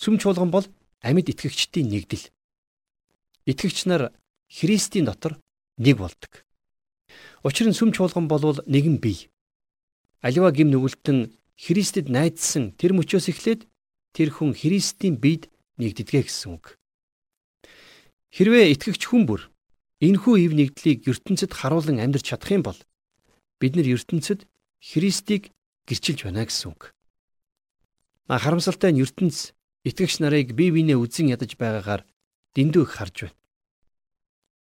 [0.00, 0.64] Сүм чуулган бол
[1.04, 2.32] амьд итгэгчдийн нэгдэл.
[3.50, 4.12] Итгэгч нар
[4.48, 5.36] Христийн дотор
[5.78, 6.44] нэг болдог.
[7.46, 9.30] Учир нь сүм чуулган болвол нэгэн бие.
[10.20, 13.66] Аливаа гим нүгэлтэн Христэд найдсан тэр мөчөөс эхлээд
[14.14, 16.78] тэр хүн Христийн биед нэгддэгэ гэсэн үг.
[18.34, 19.50] Хэрвээ итгэгч хүн бүр
[20.02, 22.78] энэхүү ив нэгдлийг ертөнцид харуулan амьдрч чадах юм бол
[23.62, 24.46] бид нар ертөнцид
[24.82, 25.50] Христийг
[25.86, 26.94] гэрчилж байна гэсэн үг.
[28.26, 29.54] Харамсалтай нь ертөнц
[29.86, 32.02] итгэгч нарыг бие биенээ үзен ядаж байгаагаар
[32.54, 33.37] дэндүү их харж байна.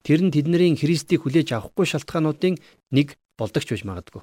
[0.03, 2.59] Тэр нь тэдний Христийг хүлээж авахгүй шалтгаануудын
[2.91, 4.21] нэг болдогч байж магадгүй.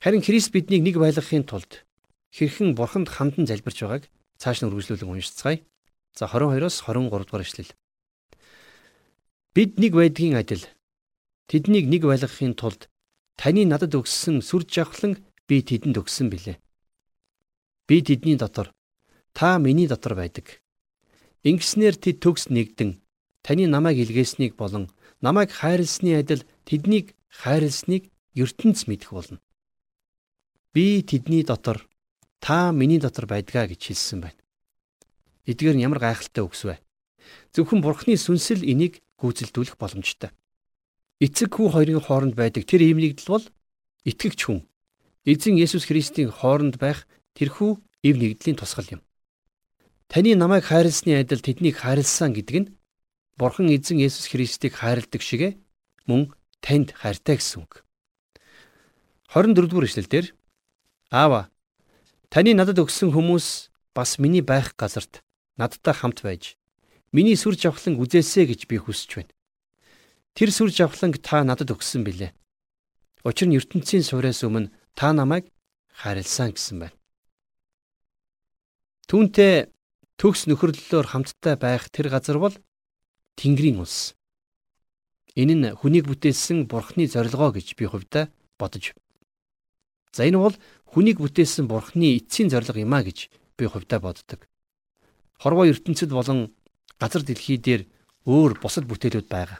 [0.00, 1.84] Харин Христ биднийг нэг байлгахын тулд
[2.32, 4.04] хэрхэн бурханд хандан залбирч байгааг
[4.40, 5.60] цааш нь үргэлжлүүлэн уншицгаая.
[6.16, 7.72] За 22-оос 23 дугаар эшлэл.
[9.52, 10.64] Бид нэг байдгийн адил
[11.46, 12.88] тэднийг нэг байлгахын тулд
[13.36, 16.56] таны надад өгсөн сүр жавхлан би тэдэнд өгсөн билээ.
[17.86, 18.72] Би тэдний дотор
[19.36, 20.62] та миний дотор байдаг.
[21.44, 23.03] Ингэснээр тэд төгс нэгдэн
[23.44, 24.88] таны намайг илгээснийг болон
[25.20, 29.38] намайг хайрлсны адил тэднийг хайрлсныг ертөнц мэдэх болно.
[30.72, 31.84] Би тэдний дотор
[32.40, 34.40] та миний дотор байдгаа гэж хэлсэн байна.
[35.44, 36.80] Эдгээр нь ямар гайхалтай үгс вэ?
[37.52, 40.32] Зөвхөн Бурхны сүнсэл энийг гүйцэлдүүлэх боломжтой.
[41.20, 43.44] Эцэг хүү хоёрын хооронд байдаг тэр иймнэгдэл бол
[44.08, 44.64] итгэгч хүн
[45.28, 47.70] эзэн Есүс Христийн хооронд байх тэрхүү
[48.08, 49.00] ив нэгдлийн тусгал юм.
[50.08, 52.68] Таны намайг хайрлсны адил тэднийг хайрлсан гэдэг нь
[53.36, 55.58] Бурхан эзэн Есүс Христийг хайрладаг шигэ
[56.06, 56.30] мөн
[56.62, 57.82] танд хайртай гэсэн үг.
[59.34, 60.30] 24 дугаар эшлэлдэр
[61.10, 61.50] Аава
[62.30, 65.26] таны надад өгсөн хүмүүс бас миний байх газарт
[65.58, 66.54] надтай хамт байж
[67.10, 69.34] миний сүр жавхлан үзээсэ гэж би хүсэж байна.
[70.38, 72.34] Тэр сүр жавхланг та надад өгсөн билээ.
[73.26, 75.50] Учир нь ертөнцийн суураас өмнө та намайг
[75.90, 76.98] хайрлсан гэсэн байна.
[79.10, 79.70] Түүнтэй
[80.18, 82.54] төгс нөхөрлөлөөр хамттай байх тэр газар бол
[83.38, 84.14] Тэнгэрийн улс.
[85.34, 88.94] Энэ нь хүнийг бүтээсэн Бурхны зорилгоо гэж би хувьдаа бодож.
[90.14, 90.54] За энэ бол
[90.86, 94.46] хүнийг бүтээсэн Бурхны эцсийн зорилго юм а гэж би хувьдаа боддог.
[95.42, 96.54] Хорвоо ертөнцид болон
[97.02, 97.82] газар дэлхий дээр
[98.22, 99.58] өөр бусад бүтээлүүд байгаа.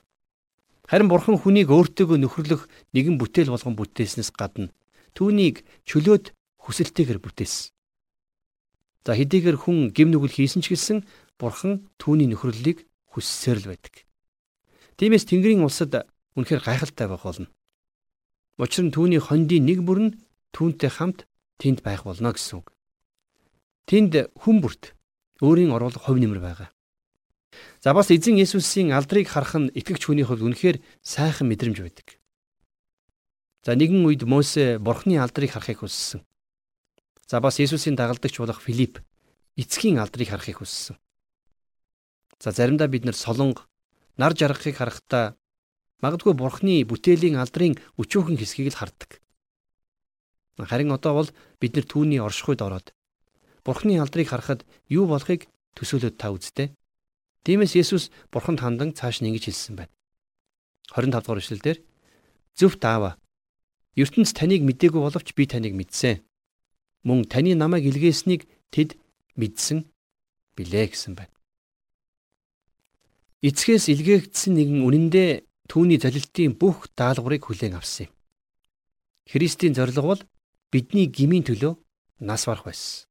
[0.87, 4.69] Харин Бурхан хүнийг өөртөөгөө нөхөрлөх нэгэн бүтээл болгон бүтээснээс гадна
[5.17, 7.73] түүнийг чөлөөт хүсэлтэйгээр бүтээсэн.
[9.05, 11.05] За хэдийгээр хүн гим нүгэл хийсэн ч гэсэн
[11.41, 12.85] Бурхан түүний нөхөрлөлийг
[13.15, 13.95] хүссээр л байдаг.
[14.99, 17.49] Тиймээс Тэнгэрийн улсад үнэхээр гайхалтай байх болно.
[18.59, 20.15] Учир нь түүний хондийн нэг бүр нь
[20.51, 21.27] түүнтэй хамт
[21.59, 22.75] тэнд байх болно гэсэн үг.
[23.87, 24.95] Тэнд хүн бүрт
[25.43, 26.71] өөрийн оруулах хувь нэмэр байгаа.
[27.83, 32.19] За бас эзэн Есүсийн алдрыг харах нь итгэгч хүний хувьд үнэхээр сайхан мэдрэмж байдаг.
[33.67, 36.23] За нэгэн үед Мосе Бурхны алдрыг харахыг хүссэн.
[37.27, 39.01] За бас Есүсийн дагалдагч болох Филипп
[39.57, 40.97] эцгийн алдрыг харахыг хүссэн.
[42.45, 43.65] За заримдаа бид нэр солонго
[44.21, 45.33] нар жаргахыг харахтаа
[46.05, 49.25] магадгүй бурхны бүтээлийн алдрын өчүүхэн хэсгийг л хардаг.
[50.61, 52.93] Харин одоо бол бид нэр түүний оршихуйд ороод
[53.65, 54.61] бурхны алдрыг харахад
[54.93, 56.77] юу болохыг төсөөлөд та үзтээ.
[57.49, 59.93] Тиймээс Есүс бурханд хандан цааш нь ингэж хэлсэн байна.
[60.93, 61.79] 25 дугаар эшлэлдэр
[62.61, 63.17] зөвхт аава
[63.97, 66.21] ертөнц таныг мдээгүй боловч би таныг мэдсэн.
[67.09, 69.01] Мөн таны намайг илгээснийг тэд
[69.41, 69.89] мэдсэн
[70.61, 71.34] билээ гэсэн байна.
[73.45, 75.31] Эцгээс илгээгдсэн нэгэн үнэндээ
[75.69, 78.13] түүний залилтын бүх даалгаврыг хүлээн авсан юм.
[79.29, 80.23] Христийн зорилго бол
[80.73, 81.77] бидний гмийн төлөө
[82.25, 83.05] нас барах байсан.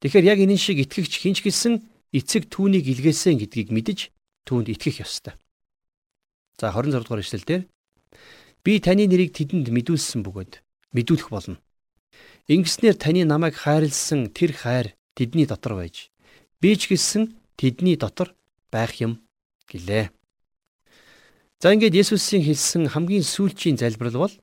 [0.00, 3.98] Тэгэхээр яг энэ шиг итгэгч хинч гисэн эцэг түүнийг илгээсэн гэдгийг мэдэж
[4.48, 5.36] түүнд итгэх ёстой.
[6.56, 7.62] За 26 дугаар эшлэлдэр
[8.64, 10.64] би таны нэрийг тэдэнд мэдүүлсэн бөгөөд
[10.96, 11.60] мэдүүлэх болно.
[12.48, 16.08] Ингэснээр таны намайг хайрлсан тэр хайр тэдний дотор байж
[16.64, 18.37] би ч гэсэн тэдний дотор
[18.70, 19.22] байх юм
[19.68, 20.10] гэлээ.
[21.58, 24.34] За ингээд Есүсийн хэлсэн хамгийн сүүлчийн залбирал бол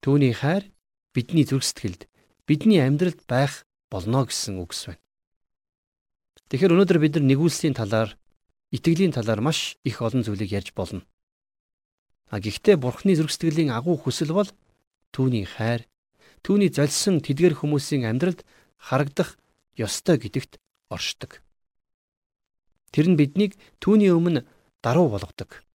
[0.00, 0.72] түүний хайр
[1.12, 2.08] бидний зүрх сэтгэлд
[2.48, 5.02] бидний амьдралд байх болно гэсэн үгс байна.
[6.48, 8.16] Тэгэхээр өнөөдөр бид нар нэгүүлслийн талаар
[8.72, 11.04] итгэлийн талаар маш их олон зүйлийг ярьж болно.
[12.32, 14.48] А гэхдээ Бурхны зүрх сэтгэлийн агуу хүсэл бол
[15.12, 15.84] түүний хайр,
[16.42, 18.42] түүний золисон тэдгэр хүмүүсийн амьдралд
[18.80, 19.36] харагдах
[19.76, 20.58] ёстой гэдэгт
[20.88, 21.43] оршдог.
[22.94, 24.46] Тэр нь биднийг түүний өмнө
[24.78, 25.66] даруй болгодог.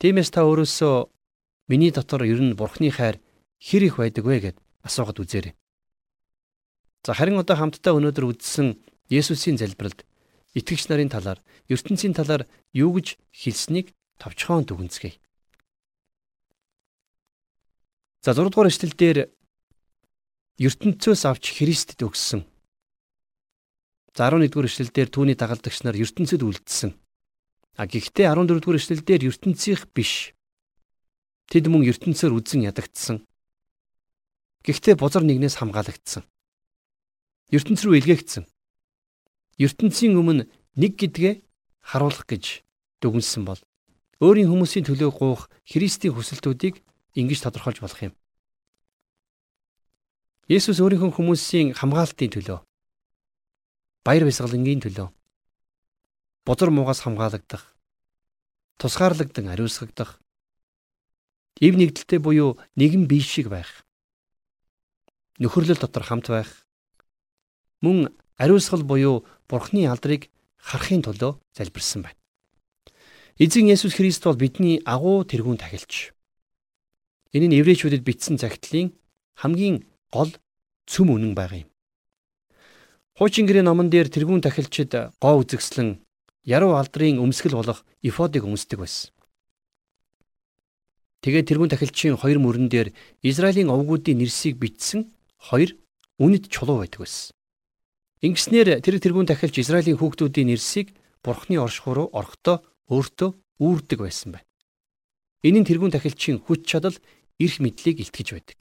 [0.00, 1.12] Тиймээс та өөрөөсөө
[1.68, 3.20] миний дотор ер нь Бурхны хайр
[3.60, 5.52] хэр их байдаг вэ гэд асуугаад үзээрэй.
[7.04, 8.80] За харин одоо хамтдаа өнөөдөр үздсэн
[9.12, 10.08] Есүсийн залбиралд
[10.56, 15.20] итгэгч нарын талаар, ертөнцийн талаар юу гэж хэлснийг товчхон дүгнэцгээе.
[18.24, 19.18] За 6 дугаар эшлэл дээр
[20.56, 22.48] ертөнцөөс авч Христэд өгсөн.
[24.14, 26.94] За 11 дугаар эшлэл дээр түүний дагалдагч нар ертөнцид үлдсэн.
[27.74, 30.30] А гэхдээ 14 дугаар эшлэл дээр ертөнцийнх биш.
[31.50, 33.26] Тэд мөн ертөнцөөр үзэн ядагдсан.
[34.62, 36.22] Гэхдээ бузар нэгнээс хамгаалагдсан.
[37.50, 38.46] ертөнц рүү илгээгдсэн.
[39.58, 40.46] ертөнцийн өмнө
[40.78, 41.42] нэг гэдгээ
[41.82, 42.62] харуулах гэж
[43.02, 43.58] дүгнсэн бол
[44.22, 46.86] өөрийн хүмүүсийн төлөө гуух Христийн хүсэлтүүдийг
[47.18, 48.14] ингэж тодорхойлж болох юм.
[50.46, 52.62] Есүс өөрийнхөө хүмүүсийн хамгаалтын төлөө
[54.04, 55.08] баяр баясгалангийн төлөө
[56.44, 57.64] бузар муугаас хамгаалагдах,
[58.76, 60.20] тусгаарлагдсан ариусгагдах,
[61.56, 63.88] ив нэгдэлтэй буюу нэгэн бие шиг байх,
[65.40, 66.68] нөхөрлөл дотор хамт байх,
[67.80, 70.28] мөн ариусгал буюу Бурхны алдрыг
[70.60, 72.20] харахын төлөө залбирсан байна.
[73.36, 76.12] Эзэн Есүс Христ бол бидний агуу тэргүүн тахилч.
[77.34, 78.94] Энэ нь еврейчүүдэд бичсэн загтлын
[79.36, 80.32] хамгийн гол
[80.86, 81.73] цөм үнэн байгаа юм.
[83.14, 84.90] Хуучин гэрээ номон дээр тэргүүн тахилчид
[85.22, 86.02] гоо үзэгслэн
[86.50, 89.14] яруу алдрын өмсгөл болох эфодыг өмсдөг байсан.
[91.22, 92.90] Тэгээд тэргүүн тахилчийн хоёр мөрөн дээр
[93.22, 95.78] Израилийн овгуудын нэрсийг бичсэн хоёр
[96.18, 97.30] үнэт чулуу байдаг байсан.
[98.18, 100.90] Ингэснээр тэр тэргүүн тахилч Израилийн хүүхдүүдийн нэрсийг
[101.22, 103.30] Бурхны оршихуй руу орохдоо өөртөө
[103.62, 104.50] үүрдэг байсан байна.
[105.46, 106.98] Энэ нь тэрүүн тахилчийн хүч чадал
[107.38, 108.58] эрх мэдлийг илтгэж байдаг.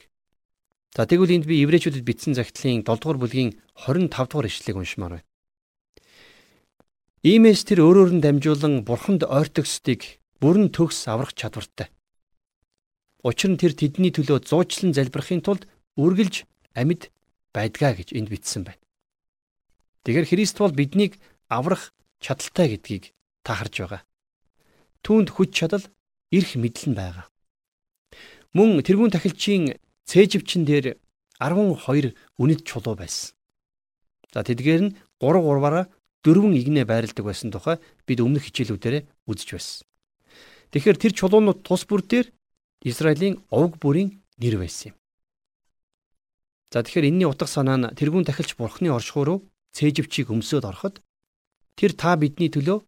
[0.93, 3.58] За тэгвэл энд би еврейчүүдэд бичсэн загтлын 7 дугаар бүлгийн
[3.89, 5.27] 25 дугаар ишлэгийг уншмаар байна.
[7.25, 11.89] Иймээс тэр өөрөөр нь дамжуулан бурханд ойртогсдыг бүрэн төгс аврах чадвартай.
[13.25, 15.65] Учир нь тэр тэдний төлөө зуучлан залбирахын тулд
[15.97, 16.45] үргэлж
[16.77, 17.10] амьд
[17.56, 18.82] байдгаа гэж энд бичсэн байна.
[20.06, 21.17] Тэгэхээр Христ бол биднийг
[21.49, 24.03] аврах чадaltaй гэдгийг та харж байгаа
[25.03, 25.84] түүнд хүч чадал
[26.32, 27.27] эрх мэдэл нь байгаа.
[28.56, 29.75] Мөн тэрүүн тахилчийн
[30.10, 31.00] цээжвчин дээр
[31.39, 33.36] 12 үнэт чулуу байсан.
[34.34, 35.86] За тэдгээр нь 3 3-аараа
[36.24, 39.86] дөрвөн игнэ байрладаг байсан тухай бид өмнөх хичээлүүдээр үзэж байсан.
[40.72, 42.28] Тэгэхээр тэр чулуунууд тус бүр дээр
[42.82, 44.98] Израилийн овг бүрийн нэр байсан юм.
[46.72, 49.39] За тэгэхээр энэний утга санаа нь тэрүүн тахилч бурхны оршихуй руу
[49.78, 51.04] цээжвчийг өмсөд ороход
[51.78, 52.82] тэр та бидний төлөө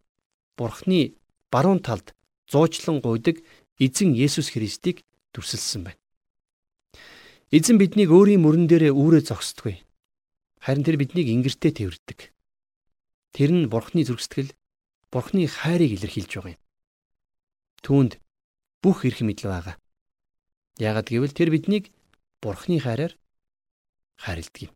[0.58, 1.14] бурхны
[1.52, 2.16] баруун талд
[2.50, 3.44] зуучлан гуйдаг
[3.78, 6.00] эзэн Есүс Христийг дүрсэлсэн байна.
[7.54, 9.78] Эзэн биднийг өөрийн мөрөн дээрээ үүрээ зогсдгүй.
[10.58, 12.34] Харин тэр биднийг ингэртээ тэрвэрдэг.
[13.30, 14.50] Тэр нь Бурхны зүрхсэтгэл,
[15.14, 16.62] Бурхны хайрыг илэрхийлж байгаа юм.
[17.86, 18.12] Түүнд
[18.82, 19.78] бүх эрх мэдэл байгаа.
[20.82, 21.94] Яагад гэвэл тэр биднийг
[22.42, 23.14] Бурхны хайраар
[24.18, 24.74] хайрладаг юм.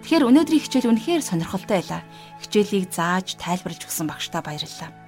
[0.00, 2.00] Тэгэхээр өнөөдрийн хичээл үнэхээр сонирхолтой байлаа.
[2.40, 5.03] Хичээлийг зааж тайлбарлаж өгсөн багштай баярлалаа.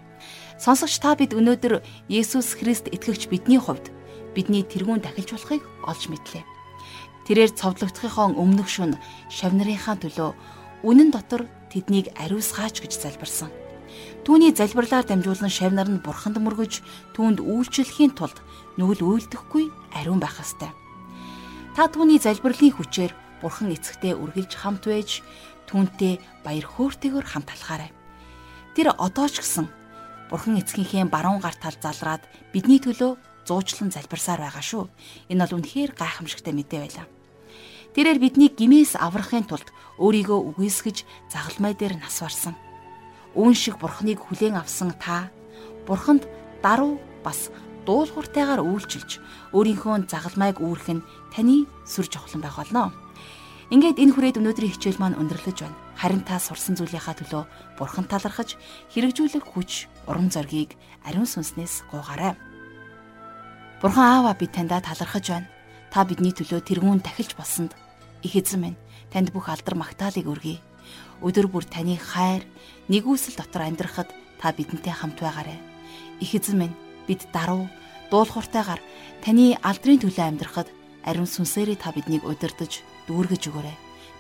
[0.57, 3.92] Сонсогч та бид өнөөдөр Есүс Христ итгэгч бидний хувьд
[4.33, 6.45] бидний тэрүүн дахилж болохыг олж мэдлээ.
[7.29, 8.97] Тэрээр цовдлогдохын өмнөх шүн
[9.29, 10.33] шавнарынхаа төлөө
[10.81, 13.53] үнэн дотор тэднийг ариусгаач гэж залбирсан.
[14.25, 16.81] Түүний залбирлаар дамжуулан шавнар нь бурханд мөргөж
[17.12, 18.40] түүнд үйлчлэхийн тулд
[18.81, 20.73] нүгэл үйлдэхгүй ариун байх ёстой.
[21.77, 23.12] Та түүний залбирлын хүчээр
[23.45, 25.21] Бурхан эцэгтэй үргэлж хамт байж
[25.69, 27.92] түүнтэй баяр хөөртэйгээр хамт алхаарай.
[28.73, 29.69] Тэр одоо ч гэсэн
[30.30, 33.14] Бурхан эцгийнхээ баруун гар тал залраад бидний төлөө
[33.46, 34.84] зуучлан залбирсаар байгаа шүү.
[35.30, 37.06] Энэ бол үнэхээр гайхамшигтай мэдээ байлаа.
[37.94, 39.70] Тэрээр биднийг гимээс аврахын тулд
[40.02, 42.58] өөрийгөө үгүйсгэж загалмай дээр нас барсан.
[43.38, 45.30] Үүн шиг бурхныг хүлээн авсан та
[45.86, 46.26] бурханд
[46.60, 47.48] даруй бас
[47.86, 49.22] дуулууртайгаар үйлчилж
[49.54, 52.90] өөрийнхөө загалмайг үүрэх нь таны сүр жавхлан байх болно.
[53.66, 55.74] Ингээд энэ хүрээд өнөөдрийн хичээл маань өндөрлөж байна.
[55.98, 57.42] Харин та сурсан зүйлийнхаа төлөө
[57.74, 58.55] бурхан талархаж
[58.94, 62.38] хэрэгжүүлэх хүч, урам зоригийг ариун сүнснээс гуйгаарай.
[63.83, 65.50] Бурхан аава би таньда талархаж байна.
[65.90, 67.74] Та бидний төлөө тэрүүн тахилж болсонд
[68.22, 68.79] их эзэн минь
[69.11, 70.62] танд бүх алдар магтаалыг өргөе.
[71.26, 72.46] Өдөр бүр таны хайр,
[72.87, 75.59] нэгүсэл дотор амьдрахад та бидэнтэй хамт байгаарай.
[76.22, 76.79] Их эзэн минь
[77.11, 77.66] бид даруй
[78.14, 78.79] дуулууртайгаар
[79.26, 80.70] таны алдрын төлөө амьдрахад
[81.02, 82.70] ариун сүнсээрээ та биднийг удирдах,
[83.07, 83.77] дүүргэж өгөөрэй.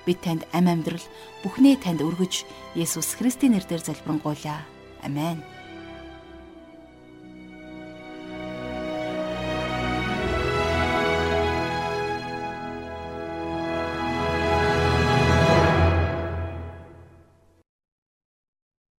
[0.06, 1.02] Бид танд ам амьдрал
[1.42, 2.46] бүхнээ танд өргөж
[2.78, 4.62] Есүс Христийн нэрээр залбирanгуйлаа.
[5.02, 5.55] Амен.